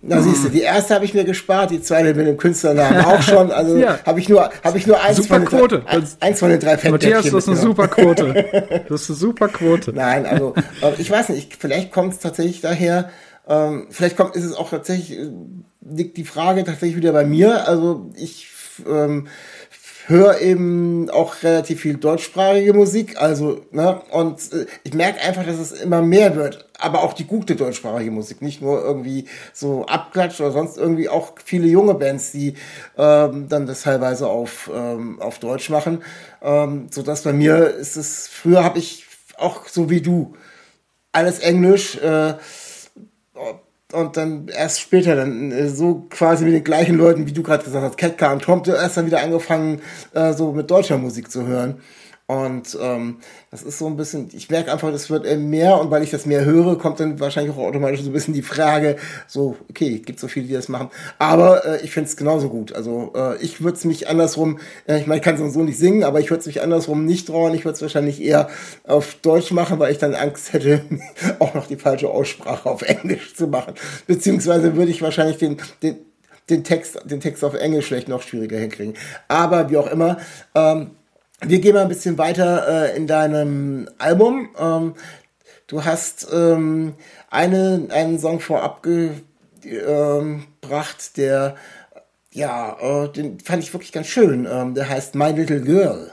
[0.01, 3.21] na siehst du, die erste habe ich mir gespart, die zweite mit dem Künstlernamen auch
[3.21, 3.51] schon.
[3.51, 3.99] Also ja.
[4.07, 5.81] habe ich nur, habe ich nur eins super von den Quote.
[5.81, 6.93] Drei, eins von den drei Fettnäpfchen.
[6.93, 8.85] Matthias, das ist eine super Quote.
[8.89, 9.93] Das ist eine super Quote.
[9.93, 13.11] Nein, also äh, ich weiß nicht, vielleicht kommt es tatsächlich daher,
[13.49, 15.31] ähm, vielleicht kommt, ist es auch tatsächlich, äh,
[15.91, 17.67] liegt die Frage tatsächlich wieder bei mir.
[17.67, 18.51] Also ich
[18.89, 19.27] ähm,
[20.09, 25.59] höre eben auch relativ viel deutschsprachige Musik, also, ne, und äh, ich merke einfach, dass
[25.59, 30.41] es immer mehr wird, aber auch die gute deutschsprachige Musik, nicht nur irgendwie so abklatscht
[30.41, 32.55] oder sonst irgendwie auch viele junge Bands, die
[32.97, 36.03] ähm, dann das teilweise auf, ähm, auf Deutsch machen,
[36.41, 39.05] ähm, so dass bei mir ist es, früher habe ich
[39.37, 40.35] auch so wie du,
[41.13, 42.35] alles Englisch, äh,
[43.93, 47.65] und dann erst später dann äh, so quasi mit den gleichen Leuten, wie du gerade
[47.65, 49.81] gesagt hast, Ketka und Tomte, erst dann wieder angefangen,
[50.13, 51.81] äh, so mit deutscher Musik zu hören.
[52.29, 53.17] Und ähm,
[53.51, 56.27] das ist so ein bisschen, ich merke einfach, das wird mehr und weil ich das
[56.27, 60.21] mehr höre, kommt dann wahrscheinlich auch automatisch so ein bisschen die Frage, so, okay, gibt
[60.21, 60.91] so viele, die das machen.
[61.19, 62.75] Aber äh, ich finde es genauso gut.
[62.75, 65.79] Also äh, ich würde es mich andersrum, äh, ich meine, ich kann es so nicht
[65.79, 67.55] singen, aber ich würde es mich andersrum nicht trauen.
[67.55, 68.51] Ich würde es wahrscheinlich eher
[68.85, 70.83] auf Deutsch machen, weil ich dann Angst hätte,
[71.39, 73.73] auch noch die falsche Aussprache auf Englisch zu machen.
[74.07, 75.97] Beziehungsweise würde ich wahrscheinlich den, den,
[76.51, 78.93] den Text, den Text auf Englisch vielleicht noch schwieriger hinkriegen.
[79.29, 80.19] Aber wie auch immer,
[80.55, 80.91] ähm,
[81.41, 84.49] wir gehen mal ein bisschen weiter äh, in deinem Album.
[84.59, 84.95] Ähm,
[85.67, 86.95] du hast ähm,
[87.31, 88.83] eine, einen Song vorab
[89.63, 91.57] gebracht, der,
[92.33, 94.49] ja, äh, den fand ich wirklich ganz schön.
[94.51, 96.13] Ähm, der heißt My Little Girl.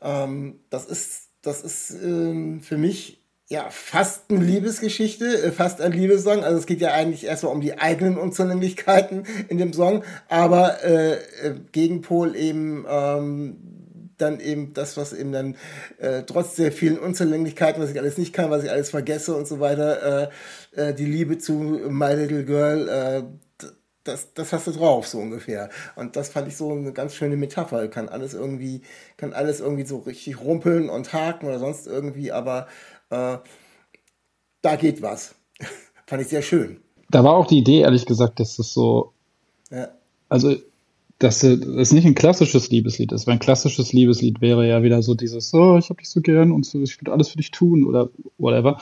[0.00, 5.92] Ähm, das ist, das ist ähm, für mich ja, fast eine Liebesgeschichte, äh, fast ein
[5.92, 6.44] Liebessong.
[6.44, 11.14] Also es geht ja eigentlich erstmal um die eigenen Unzulänglichkeiten in dem Song, aber äh,
[11.14, 13.56] äh, Gegenpol eben ähm,
[14.18, 15.56] dann eben das, was eben dann
[15.98, 19.46] äh, trotz der vielen Unzulänglichkeiten, was ich alles nicht kann, was ich alles vergesse und
[19.46, 20.30] so weiter,
[20.74, 23.22] äh, äh, die Liebe zu My Little Girl, äh,
[24.04, 25.68] das, das hast du drauf, so ungefähr.
[25.94, 27.88] Und das fand ich so eine ganz schöne Metapher.
[27.88, 28.80] Kann alles irgendwie,
[29.18, 32.68] kann alles irgendwie so richtig rumpeln und haken oder sonst irgendwie, aber
[33.10, 33.38] äh,
[34.62, 35.34] da geht was.
[36.06, 36.80] Fand ich sehr schön.
[37.10, 39.12] Da war auch die Idee, ehrlich gesagt, dass das so.
[39.70, 39.88] Ja.
[40.28, 40.56] Also,
[41.18, 45.14] dass es nicht ein klassisches Liebeslied ist, weil ein klassisches Liebeslied wäre ja wieder so
[45.14, 47.84] dieses, oh, ich hab dich so gern und so, ich würde alles für dich tun
[47.84, 48.78] oder whatever.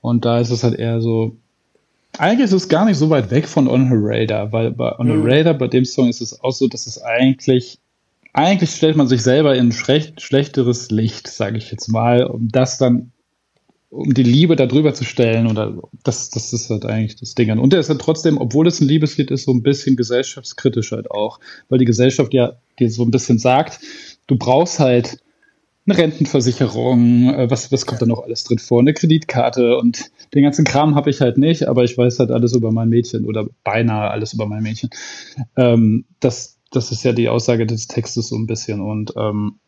[0.00, 1.36] Und da ist es halt eher so,
[2.18, 5.06] eigentlich ist es gar nicht so weit weg von On Her Radar, weil bei On
[5.06, 5.26] Her mhm.
[5.26, 7.78] Radar, bei dem Song ist es auch so, dass es eigentlich,
[8.32, 12.48] eigentlich stellt man sich selber in ein schlecht, schlechteres Licht, sage ich jetzt mal, um
[12.48, 13.12] das dann
[13.90, 17.58] um die Liebe da drüber zu stellen oder das, das ist halt eigentlich das Ding.
[17.58, 21.10] Und der ist halt trotzdem, obwohl es ein Liebeslied ist, so ein bisschen gesellschaftskritisch halt
[21.10, 23.80] auch, weil die Gesellschaft ja dir so ein bisschen sagt,
[24.26, 25.18] du brauchst halt
[25.86, 30.42] eine Rentenversicherung, äh, was, was kommt da noch alles drin vor, eine Kreditkarte und den
[30.42, 33.46] ganzen Kram habe ich halt nicht, aber ich weiß halt alles über mein Mädchen oder
[33.64, 34.90] beinahe alles über mein Mädchen.
[35.56, 39.58] Ähm, das, das ist ja die Aussage des Textes so ein bisschen und ähm,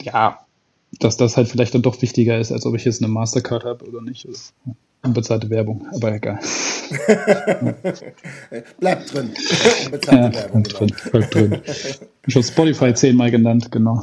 [0.00, 0.43] ja,
[1.00, 3.84] dass das halt vielleicht dann doch wichtiger ist, als ob ich jetzt eine Mastercard habe
[3.86, 4.26] oder nicht.
[5.02, 6.38] Unbezahlte Werbung, aber egal.
[8.80, 9.34] Bleibt drin.
[9.84, 10.62] Unbezahlte ja, Werbung.
[10.62, 11.60] Bleibt drin, bleibt drin.
[12.26, 14.02] Schon Spotify zehnmal genannt, genau.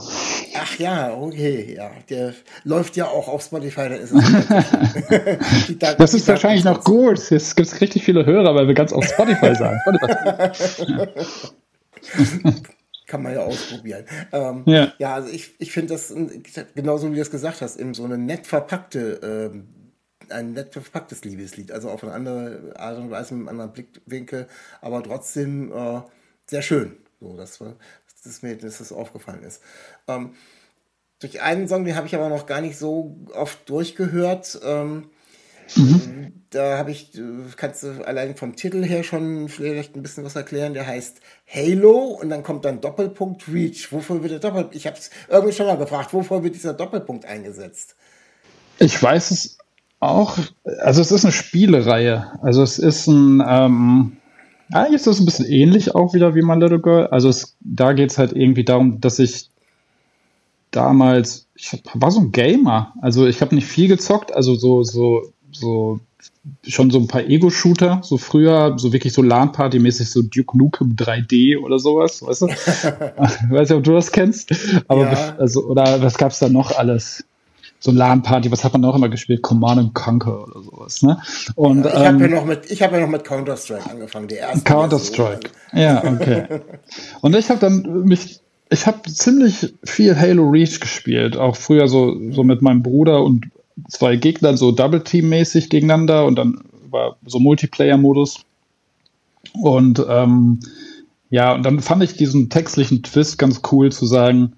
[0.55, 1.89] Ach ja, okay, ja.
[2.09, 4.23] Der läuft ja auch auf Spotify, da ist es.
[5.79, 7.31] Daten, das ist wahrscheinlich noch gut.
[7.31, 9.79] Jetzt gibt es richtig viele Hörer, weil wir ganz auf Spotify sagen.
[13.11, 14.05] kann man ja ausprobieren.
[14.31, 14.93] Ähm, ja.
[14.97, 16.13] ja, also ich, ich finde das
[16.73, 19.67] genauso wie du es gesagt hast, eben so eine nett verpackte ähm,
[20.29, 24.47] ein nett verpacktes Liebeslied, also auf eine andere Art und Weise, mit einem anderen Blickwinkel,
[24.79, 26.01] aber trotzdem äh,
[26.47, 26.95] sehr schön.
[27.19, 27.59] So, dass,
[28.23, 29.61] dass mir dass das aufgefallen ist.
[30.07, 30.33] Ähm,
[31.19, 34.59] durch einen Song, den habe ich aber noch gar nicht so oft durchgehört.
[34.63, 35.09] Ähm,
[35.75, 36.31] mhm.
[36.51, 37.11] Da habe ich,
[37.55, 40.73] kannst du allein vom Titel her schon vielleicht ein bisschen was erklären.
[40.73, 43.93] Der heißt Halo und dann kommt dann Doppelpunkt Reach.
[43.93, 44.75] Wofür wird der Doppelpunkt?
[44.75, 47.95] Ich habe es irgendwie schon mal gefragt, wofür wird dieser Doppelpunkt eingesetzt?
[48.79, 49.59] Ich weiß es
[50.01, 50.37] auch,
[50.79, 52.37] also es ist eine Spielereihe.
[52.41, 54.17] Also es ist ein, ähm,
[54.73, 57.07] eigentlich ist das ein bisschen ähnlich auch wieder wie My Little Girl.
[57.07, 59.49] Also es, da geht es halt irgendwie darum, dass ich
[60.71, 62.93] damals, ich war so ein Gamer.
[63.01, 65.99] Also ich habe nicht viel gezockt, also so, so, so
[66.67, 71.59] schon so ein paar Ego-Shooter, so früher, so wirklich so LAN-Party-mäßig, so Duke Nukem 3D
[71.59, 72.47] oder sowas, weißt du?
[72.47, 72.57] ich
[73.51, 74.51] weiß nicht, ob du das kennst,
[74.87, 75.35] aber ja.
[75.37, 77.23] also, oder was gab's da noch alles?
[77.81, 79.41] so LAN-Party, was hat man auch immer gespielt?
[79.41, 81.19] Command and Conquer oder sowas, ne?
[81.55, 84.27] Und, ja, ich habe ähm, ja noch mit, ich habe ja noch mit Counter-Strike angefangen,
[84.27, 84.63] die erste.
[84.63, 86.61] Counter-Strike, ja, okay.
[87.21, 92.15] Und ich habe dann mich, ich habe ziemlich viel Halo Reach gespielt, auch früher so,
[92.29, 93.47] so mit meinem Bruder und
[93.89, 98.43] zwei Gegnern so Double-Team-mäßig gegeneinander und dann war so Multiplayer-Modus.
[99.53, 100.59] Und ähm,
[101.29, 104.53] ja, und dann fand ich diesen textlichen Twist ganz cool zu sagen,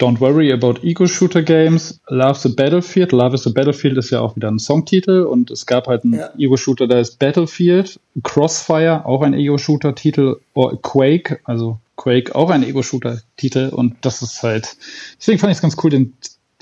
[0.00, 3.10] Don't Worry About Ego Shooter Games, Love the Battlefield.
[3.10, 6.14] Love is the Battlefield ist ja auch wieder ein Songtitel und es gab halt einen
[6.14, 6.30] ja.
[6.38, 7.98] Ego Shooter, der ist Battlefield.
[8.22, 10.36] Crossfire, auch ein Ego Shooter Titel.
[10.54, 14.76] Or Quake, also Quake, auch ein Ego Shooter Titel und das ist halt,
[15.18, 16.14] deswegen fand ich es ganz cool, den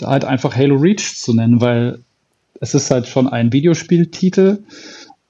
[0.03, 2.01] halt einfach Halo Reach zu nennen, weil
[2.61, 4.59] es ist halt schon ein Videospieltitel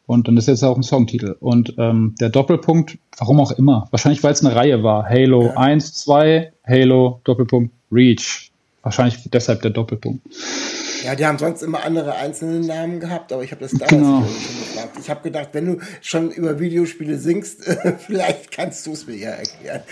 [0.06, 1.36] und dann ist jetzt auch ein Songtitel.
[1.40, 5.08] Und ähm, der Doppelpunkt, warum auch immer, wahrscheinlich weil es eine Reihe war.
[5.08, 5.56] Halo ja.
[5.56, 8.50] 1, 2, Halo, Doppelpunkt, Reach.
[8.82, 10.20] Wahrscheinlich deshalb der Doppelpunkt.
[11.04, 14.22] Ja, die haben sonst immer andere einzelne Namen gehabt, aber ich habe das damals genau.
[14.22, 14.98] schon gefragt.
[15.00, 17.64] Ich habe gedacht, wenn du schon über Videospiele singst,
[18.06, 19.82] vielleicht kannst du es mir ja erklären.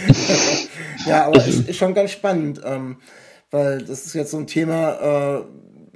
[1.07, 2.97] ja, aber ist, ist, schon ganz spannend, ähm,
[3.55, 5.45] weil das ist jetzt so ein Thema,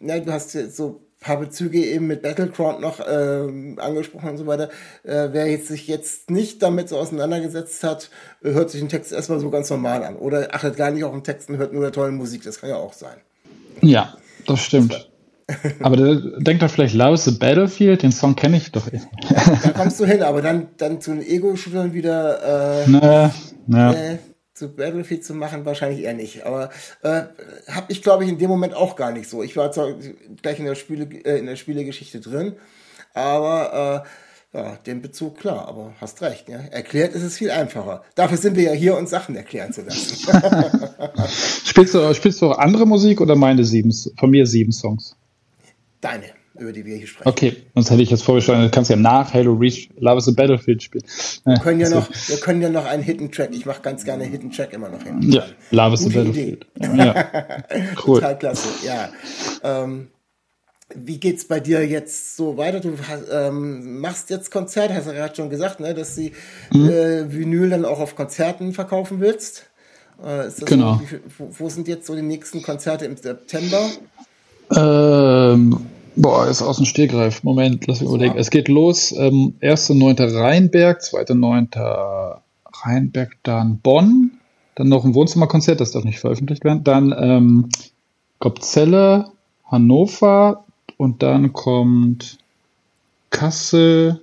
[0.01, 4.39] äh, ja, du hast jetzt so paar Bezüge eben mit Battleground noch äh, angesprochen und
[4.39, 4.69] so weiter.
[5.03, 8.11] Äh, wer jetzt sich jetzt nicht damit so auseinandergesetzt hat,
[8.43, 10.15] hört sich den Text erstmal so ganz normal an.
[10.15, 12.45] Oder achtet gar nicht auf den Text und hört nur der tollen Musik.
[12.45, 13.17] Das kann ja auch sein.
[13.81, 14.15] Ja,
[14.47, 15.11] das stimmt.
[15.81, 19.01] aber denkt doch vielleicht Love the Battlefield, den Song kenne ich doch eh.
[19.65, 22.85] da kommst du hin, aber dann, dann zu den Ego-Shootern wieder.
[22.85, 23.35] Äh, ne,
[23.67, 24.19] ne
[24.59, 26.45] zu Battlefield zu machen, wahrscheinlich eher nicht.
[26.45, 26.71] Aber
[27.03, 27.23] äh,
[27.69, 29.43] habe ich, glaube ich, in dem Moment auch gar nicht so.
[29.43, 29.95] Ich war zwar
[30.43, 32.55] gleich in der, Spiele, äh, in der Spielegeschichte drin,
[33.15, 34.09] aber äh,
[34.59, 36.49] ja, den Bezug klar, aber hast recht.
[36.49, 36.59] Ja?
[36.59, 38.03] Erklärt ist es viel einfacher.
[38.15, 40.17] Dafür sind wir ja hier, uns Sachen erklären zu lassen.
[41.67, 45.17] spielst, du, spielst du auch andere Musik oder meine sieben, von mir sieben Songs?
[46.01, 47.29] Deine über die wir hier sprechen.
[47.29, 50.33] Okay, sonst hätte ich jetzt vorgeschlagen, du kannst ja nach Halo Reach Love is a
[50.33, 51.05] Battlefield spielen.
[51.45, 53.51] Wir können ja, noch, wir können ja noch einen Hidden Track.
[53.53, 55.23] Ich mache ganz gerne Hidden Track immer noch hin.
[55.23, 56.67] Ja, Love is a Battlefield.
[56.81, 57.15] Ja.
[58.07, 58.21] cool.
[58.21, 59.09] Total klasse, ja.
[59.63, 60.09] Ähm,
[60.95, 62.81] wie geht's bei dir jetzt so weiter?
[62.81, 62.95] Du
[63.31, 66.31] ähm, machst jetzt Konzert, hast du gerade schon gesagt, ne, dass du
[66.73, 66.89] mhm.
[66.89, 69.67] äh, Vinyl dann auch auf Konzerten verkaufen willst.
[70.23, 71.01] Äh, genau.
[71.11, 73.91] So, wo, wo, sind jetzt so die nächsten Konzerte im September?
[74.75, 77.43] Ähm, Boah, ist aus dem Stegreif.
[77.43, 78.37] Moment, lass mich überlegen.
[78.37, 79.13] Es geht los.
[79.13, 80.35] Ähm, 1.9.
[80.35, 82.41] Rheinberg, 2.9.
[82.85, 84.33] Rheinberg, dann Bonn.
[84.75, 86.85] Dann noch ein Wohnzimmerkonzert, das darf nicht veröffentlicht werden.
[86.85, 87.69] Dann ähm,
[88.39, 89.33] Kopzelle,
[89.65, 90.65] Hannover
[90.97, 92.39] und dann kommt
[93.31, 94.21] Kassel.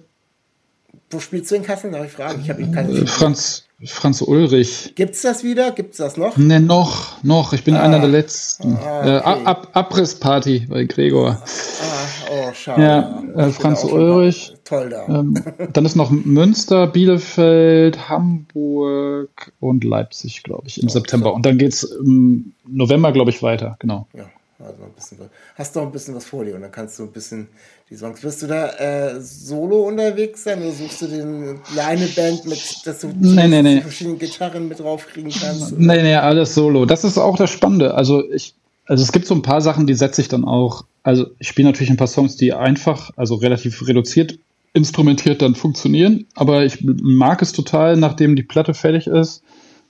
[1.09, 1.91] Wo spielst du in Kassel?
[1.91, 2.41] Darf ich fragen?
[2.41, 2.91] Ich habe ihn keine.
[2.91, 4.93] Äh, Franz, Franz Ulrich.
[4.95, 5.71] Gibt's das wieder?
[5.71, 6.37] Gibt's das noch?
[6.37, 7.51] Ne, noch, noch.
[7.51, 8.77] Ich bin ah, einer der letzten.
[8.77, 9.41] Ah, okay.
[9.41, 11.41] äh, Ab Abrissparty bei Gregor.
[11.41, 12.81] Ah, oh, schade.
[12.81, 14.53] Ja, äh, Franz Ulrich.
[14.63, 15.05] Toll da.
[15.07, 21.29] Ähm, dann ist noch Münster, Bielefeld, Hamburg und Leipzig, glaube ich, im oh, September.
[21.29, 21.35] So.
[21.35, 23.75] Und dann geht's im November, glaube ich, weiter.
[23.79, 24.07] Genau.
[24.13, 24.25] Ja.
[24.57, 25.17] Also ein bisschen,
[25.55, 27.49] hast du noch ein bisschen was vor dir und dann kannst du ein bisschen
[27.89, 28.23] die Songs.
[28.23, 33.01] Wirst du da äh, solo unterwegs sein oder suchst du den kleine Band mit, dass
[33.01, 33.81] du nee, nee, nee.
[33.81, 35.73] verschiedene Gitarren mit draufkriegen kannst?
[35.73, 35.81] Oder?
[35.81, 36.85] Nee, nee, alles solo.
[36.85, 37.93] Das ist auch das Spannende.
[37.95, 38.55] Also ich
[38.87, 41.67] also es gibt so ein paar Sachen, die setze ich dann auch, also ich spiele
[41.67, 44.37] natürlich ein paar Songs, die einfach, also relativ reduziert
[44.73, 49.41] instrumentiert dann funktionieren, aber ich mag es total, nachdem die Platte fertig ist,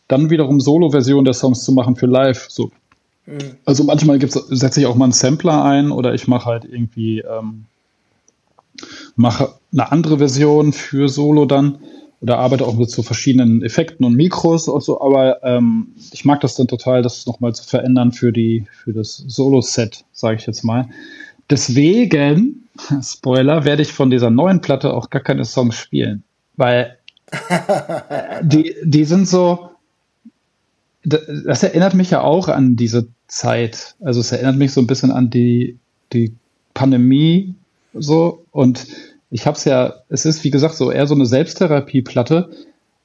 [0.08, 2.46] dann wiederum Solo-Version der Songs zu machen für live.
[2.50, 2.70] So.
[3.26, 3.58] Mhm.
[3.66, 7.66] Also manchmal setze ich auch mal einen Sampler ein oder ich mache halt irgendwie ähm,
[9.16, 11.80] mache eine andere Version für Solo dann
[12.22, 16.42] oder arbeite auch mit so verschiedenen Effekten und Mikros und so, aber ähm, ich mag
[16.42, 20.64] das dann total, das nochmal zu verändern für die, für das Solo-Set, sage ich jetzt
[20.64, 20.88] mal.
[21.50, 22.68] Deswegen,
[23.02, 26.24] Spoiler, werde ich von dieser neuen Platte auch gar keine Songs spielen,
[26.56, 26.98] weil
[28.42, 29.70] die, die sind so,
[31.06, 33.96] das erinnert mich ja auch an diese Zeit.
[34.02, 35.78] Also es erinnert mich so ein bisschen an die,
[36.14, 36.34] die
[36.74, 37.56] Pandemie
[37.94, 38.88] so und
[39.30, 42.50] ich habe es ja, es ist wie gesagt so eher so eine Selbsttherapieplatte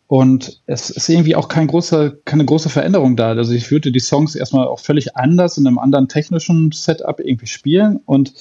[0.07, 3.29] und es ist irgendwie auch kein großer, keine große Veränderung da.
[3.29, 7.47] Also ich würde die Songs erstmal auch völlig anders in einem anderen technischen Setup irgendwie
[7.47, 8.35] spielen und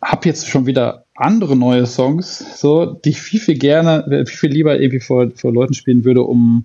[0.00, 4.50] habe jetzt schon wieder andere neue Songs, so die ich viel viel gerne, viel viel
[4.50, 6.64] lieber irgendwie vor, vor Leuten spielen würde, um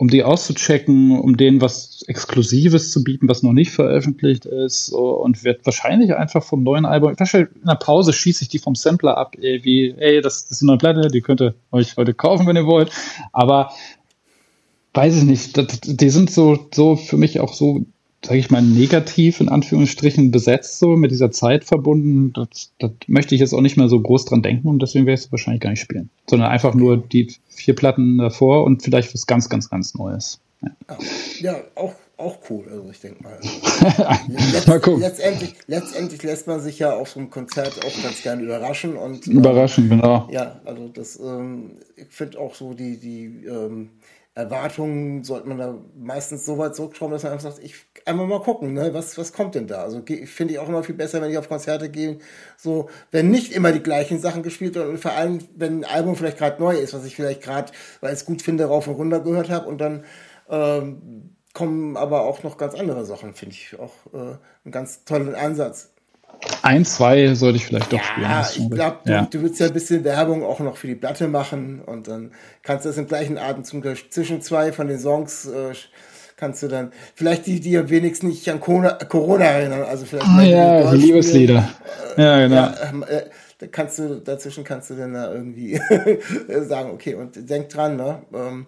[0.00, 5.44] um die auszuchecken, um denen was Exklusives zu bieten, was noch nicht veröffentlicht ist und
[5.44, 9.36] wird wahrscheinlich einfach vom neuen Album, in der Pause schieße ich die vom Sampler ab,
[9.38, 12.46] ey, wie, ey, das, das ist eine neue Platte, die könnt ihr euch heute kaufen,
[12.46, 12.90] wenn ihr wollt,
[13.34, 13.72] aber
[14.94, 17.84] weiß ich nicht, das, die sind so, so für mich auch so
[18.24, 22.32] sage ich mal, negativ in Anführungsstrichen besetzt, so mit dieser Zeit verbunden.
[22.34, 25.18] Das, das möchte ich jetzt auch nicht mehr so groß dran denken und deswegen werde
[25.18, 26.10] ich es wahrscheinlich gar nicht spielen.
[26.28, 30.40] Sondern einfach nur die vier Platten davor und vielleicht was ganz, ganz, ganz Neues.
[30.62, 30.98] Ja,
[31.40, 33.38] ja auch, auch cool, also ich denke mal.
[34.28, 35.00] Letzt, mal gucken.
[35.00, 39.26] Letztendlich, letztendlich lässt man sich ja auf so einem Konzert auch ganz gerne überraschen und
[39.26, 40.28] überraschen, ähm, genau.
[40.30, 43.88] Ja, also das, ähm, ich finde auch so die, die ähm,
[44.34, 47.74] Erwartungen sollte man da meistens so weit zurückschrauben, dass man einfach sagt, ich
[48.06, 49.82] einmal mal gucken, ne, was, was kommt denn da?
[49.82, 52.18] Also finde ich auch immer viel besser, wenn ich auf Konzerte gehe,
[52.56, 56.14] so, wenn nicht immer die gleichen Sachen gespielt werden und vor allem, wenn ein Album
[56.14, 58.94] vielleicht gerade neu ist, was ich vielleicht gerade, weil ich es gut finde, rauf und
[58.94, 60.04] runter gehört habe und dann
[60.48, 65.34] ähm, kommen aber auch noch ganz andere Sachen, finde ich auch äh, einen ganz tollen
[65.34, 65.92] Ansatz.
[66.62, 68.30] Ein, zwei sollte ich vielleicht doch spielen.
[68.30, 69.22] Ja, ich glaube, du, ja.
[69.30, 72.84] du willst ja ein bisschen Werbung auch noch für die Platte machen und dann kannst
[72.84, 75.72] du das im gleichen Atemzug zwischen zwei von den Songs äh,
[76.40, 80.42] kannst du dann vielleicht die, die am wenigsten nicht an Corona erinnern, also vielleicht ah,
[80.42, 81.68] ja, die Liebeslieder.
[82.16, 82.56] Äh, ja, genau.
[82.56, 83.22] Ja, ähm, äh,
[83.58, 85.78] da kannst du dazwischen kannst du dann da irgendwie
[86.66, 88.22] sagen, okay, und denk dran, ne?
[88.34, 88.66] Ähm,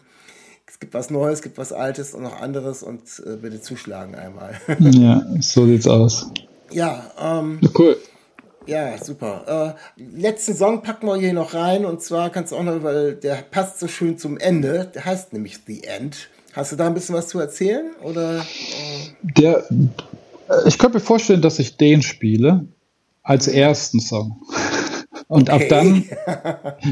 [0.66, 4.14] es gibt was Neues, es gibt was Altes und noch anderes und äh, bitte zuschlagen
[4.14, 4.54] einmal.
[4.78, 6.30] ja, so sieht's aus.
[6.72, 7.96] Ja, ähm, cool.
[8.66, 9.76] Ja, super.
[9.96, 13.14] Äh, letzten Song packen wir hier noch rein und zwar kannst du auch noch, weil
[13.14, 14.90] der passt so schön zum Ende.
[14.94, 16.28] Der heißt nämlich The End.
[16.52, 17.92] Hast du da ein bisschen was zu erzählen?
[18.02, 18.42] Oder, äh?
[19.22, 22.66] Der, äh, ich könnte mir vorstellen, dass ich den spiele
[23.22, 24.42] als ersten Song.
[25.32, 25.62] Und okay.
[25.64, 26.04] ab dann,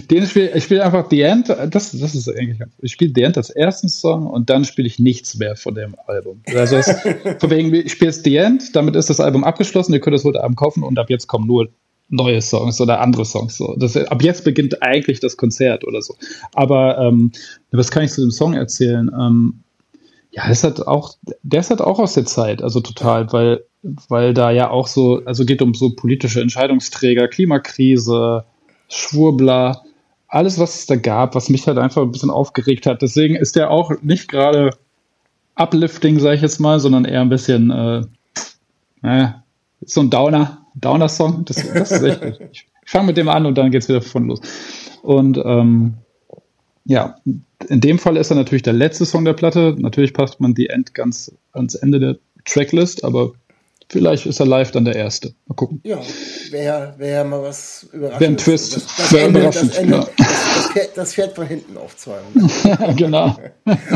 [0.11, 3.37] den spiel, ich spiele einfach The End, das, das ist eigentlich, ich spiele The End
[3.37, 6.40] als ersten Song und dann spiele ich nichts mehr von dem Album.
[6.55, 6.90] Also es,
[7.38, 10.24] von wegen, ich spiele jetzt The End, damit ist das Album abgeschlossen, ihr könnt es
[10.24, 11.68] heute Abend kaufen und ab jetzt kommen nur
[12.09, 13.59] neue Songs oder andere Songs.
[13.59, 13.76] So.
[13.79, 16.16] Das, ab jetzt beginnt eigentlich das Konzert oder so.
[16.55, 17.33] Aber ähm,
[17.72, 19.11] was kann ich zu dem Song erzählen?
[19.20, 19.64] Ähm,
[20.31, 24.34] ja, das hat auch, der ist halt auch aus der Zeit, also total, weil weil
[24.34, 28.44] da ja auch so, also geht um so politische Entscheidungsträger, Klimakrise,
[28.88, 29.82] Schwurbler,
[30.28, 33.02] alles, was es da gab, was mich halt einfach ein bisschen aufgeregt hat.
[33.02, 34.70] Deswegen ist der auch nicht gerade
[35.56, 38.02] uplifting, sage ich jetzt mal, sondern eher ein bisschen, äh,
[39.02, 39.42] naja,
[39.80, 41.44] so ein Downer, Downer-Song.
[41.46, 42.40] Das, das ist echt.
[42.84, 44.40] Ich fange mit dem an und dann geht's wieder von los.
[45.02, 45.94] Und ähm,
[46.84, 47.16] ja,
[47.68, 49.76] in dem Fall ist er natürlich der letzte Song der Platte.
[49.78, 53.32] Natürlich passt man die End ganz ans Ende der Tracklist, aber
[53.90, 55.35] Vielleicht ist er live dann der Erste.
[55.46, 55.81] Mal gucken.
[55.83, 55.98] Ja,
[56.53, 58.20] wäre wär mal was überraschend.
[58.20, 58.76] Wäre ein Twist.
[58.76, 62.18] Das, das, Ende, das, Ende, das, das, fährt, das fährt von hinten auf zwei.
[62.96, 63.37] genau.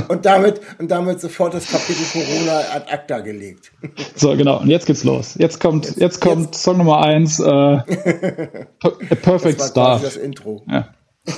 [0.08, 3.70] und, damit, und damit sofort das Kapitel Corona ad acta gelegt.
[4.16, 4.62] so, genau.
[4.62, 5.36] Und jetzt geht's los.
[5.38, 6.62] Jetzt kommt, jetzt, jetzt kommt jetzt.
[6.64, 7.38] Song Nummer eins.
[7.38, 7.82] Äh, A
[9.22, 10.00] Perfect das Star.
[10.00, 10.64] Das Intro.
[10.68, 10.88] Ja.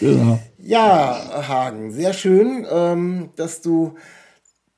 [0.00, 0.40] genau.
[0.56, 3.94] Ja, Hagen, sehr schön, ähm, dass du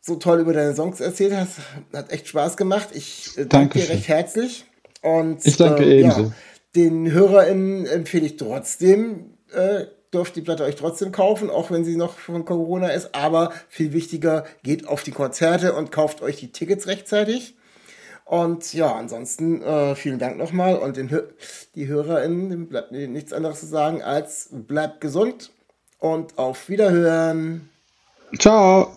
[0.03, 1.59] so toll über deine Songs erzählt hast.
[1.95, 2.89] Hat echt Spaß gemacht.
[2.93, 4.67] Ich äh, danke dir recht herzlich.
[5.01, 6.23] Und, ich danke äh, ebenso.
[6.23, 6.33] Ja,
[6.75, 11.97] den HörerInnen empfehle ich trotzdem, äh, dürft die Platte euch trotzdem kaufen, auch wenn sie
[11.97, 13.15] noch von Corona ist.
[13.15, 17.55] Aber viel wichtiger, geht auf die Konzerte und kauft euch die Tickets rechtzeitig.
[18.25, 21.11] Und ja, ansonsten äh, vielen Dank nochmal und den,
[21.75, 25.51] die HörerInnen bleibt mir nichts anderes zu sagen als bleibt gesund
[25.99, 27.69] und auf Wiederhören.
[28.39, 28.97] Ciao.